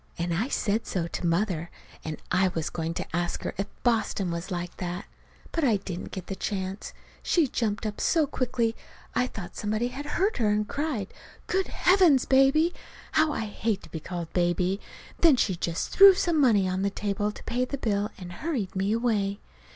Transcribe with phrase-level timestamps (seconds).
[0.17, 1.69] And I said so to Mother;
[2.03, 5.05] and I was going to ask her if Boston was like that.
[5.51, 6.91] But I didn't get the chance.
[7.21, 8.75] She jumped up so quick
[9.13, 11.13] I thought something had hurt her, and cried,
[11.45, 12.73] "Good Heavens, Baby!"
[13.11, 14.79] (How I hate to be called "Baby"!)
[15.19, 18.31] Then she just threw some money on to the table to pay the bill and
[18.33, 19.39] hurried me away.